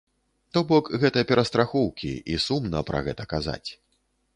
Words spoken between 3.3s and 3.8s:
казаць.